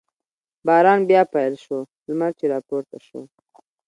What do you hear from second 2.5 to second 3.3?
را پورته شو.